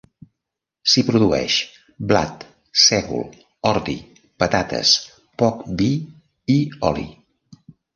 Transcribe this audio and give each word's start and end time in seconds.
S'hi 0.93 1.03
produeix 1.09 1.57
blat, 2.13 2.47
sègol, 2.85 3.23
ordi, 3.75 3.97
patates, 4.41 4.99
poc 5.45 5.65
vi 5.85 5.95
i 6.61 6.63
oli. 6.93 7.11